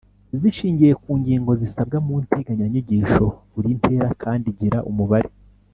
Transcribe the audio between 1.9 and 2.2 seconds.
mu